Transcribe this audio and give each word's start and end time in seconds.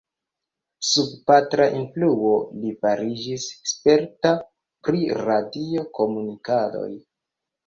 Sub 0.91 1.09
patra 1.31 1.67
influo, 1.79 2.31
li 2.63 2.71
fariĝis 2.85 3.45
sperta 3.73 4.33
pri 4.89 5.05
radio-komunikadoj. 5.29 6.89